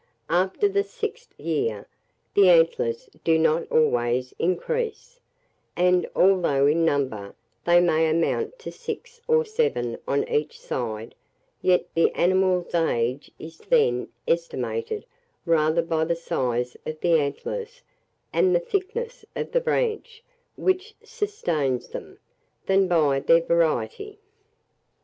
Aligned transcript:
After 0.31 0.67
the 0.67 0.81
sixth 0.81 1.39
year, 1.39 1.85
the 2.33 2.49
antlers 2.49 3.07
do 3.23 3.37
not 3.37 3.71
always 3.71 4.33
increase; 4.39 5.19
and, 5.75 6.09
although 6.15 6.65
in 6.65 6.83
number 6.83 7.35
they 7.65 7.79
may 7.81 8.09
amount 8.09 8.57
to 8.57 8.71
six 8.71 9.21
or 9.27 9.45
seven 9.45 9.99
on 10.07 10.27
each 10.27 10.59
side, 10.59 11.13
yet 11.61 11.85
the 11.93 12.09
animal's 12.15 12.73
age 12.73 13.29
is 13.37 13.59
then 13.59 14.07
estimated 14.27 15.05
rather 15.45 15.83
by 15.83 16.03
the 16.03 16.15
size 16.15 16.75
of 16.83 16.99
the 17.01 17.19
antlers 17.19 17.83
and 18.33 18.55
the 18.55 18.59
thickness 18.59 19.23
of 19.35 19.51
the 19.51 19.61
branch 19.61 20.23
which 20.57 20.95
sustains 21.03 21.89
them, 21.89 22.17
than 22.65 22.87
by 22.87 23.19
their 23.19 23.43
variety. 23.43 24.17